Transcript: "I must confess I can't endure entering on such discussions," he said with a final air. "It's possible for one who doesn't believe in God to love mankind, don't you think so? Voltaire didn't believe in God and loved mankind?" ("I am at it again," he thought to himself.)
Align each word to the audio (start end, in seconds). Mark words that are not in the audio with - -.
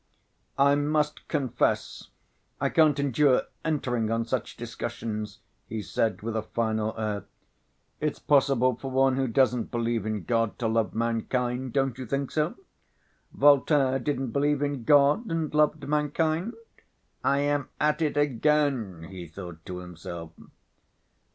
"I 0.57 0.73
must 0.73 1.27
confess 1.27 2.09
I 2.59 2.69
can't 2.69 2.97
endure 2.99 3.43
entering 3.63 4.09
on 4.09 4.25
such 4.25 4.57
discussions," 4.57 5.41
he 5.69 5.83
said 5.83 6.23
with 6.23 6.35
a 6.35 6.41
final 6.41 6.95
air. 6.97 7.25
"It's 7.99 8.17
possible 8.17 8.75
for 8.77 8.89
one 8.89 9.15
who 9.15 9.27
doesn't 9.27 9.69
believe 9.69 10.07
in 10.07 10.23
God 10.23 10.57
to 10.57 10.67
love 10.67 10.95
mankind, 10.95 11.73
don't 11.73 11.99
you 11.99 12.07
think 12.07 12.31
so? 12.31 12.55
Voltaire 13.31 13.99
didn't 13.99 14.31
believe 14.31 14.63
in 14.63 14.85
God 14.85 15.29
and 15.29 15.53
loved 15.53 15.87
mankind?" 15.87 16.55
("I 17.23 17.41
am 17.41 17.69
at 17.79 18.01
it 18.01 18.17
again," 18.17 19.03
he 19.07 19.27
thought 19.27 19.63
to 19.67 19.77
himself.) 19.77 20.31